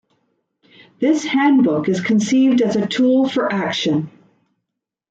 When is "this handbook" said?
0.99-1.87